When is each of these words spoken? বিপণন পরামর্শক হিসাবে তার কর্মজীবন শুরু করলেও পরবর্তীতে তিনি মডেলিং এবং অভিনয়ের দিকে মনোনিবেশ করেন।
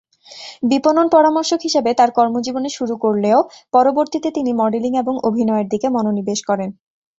বিপণন 0.63 1.05
পরামর্শক 1.15 1.59
হিসাবে 1.63 1.91
তার 1.93 2.09
কর্মজীবন 2.17 2.63
শুরু 2.77 2.95
করলেও 2.97 3.39
পরবর্তীতে 3.73 4.29
তিনি 4.37 4.51
মডেলিং 4.61 4.91
এবং 4.97 5.13
অভিনয়ের 5.29 5.67
দিকে 5.73 5.87
মনোনিবেশ 5.95 6.39
করেন। 6.49 6.69